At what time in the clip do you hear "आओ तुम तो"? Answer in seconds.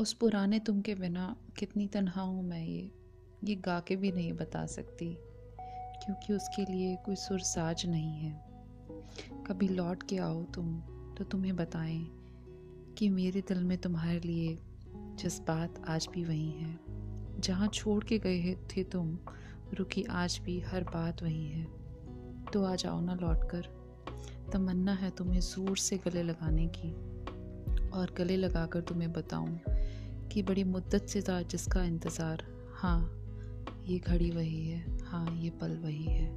10.18-11.24